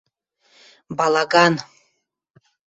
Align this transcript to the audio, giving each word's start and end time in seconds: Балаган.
Балаган. 1.03 1.61